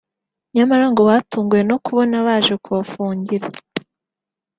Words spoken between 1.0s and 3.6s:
batunguwe no kubona baje kubafungira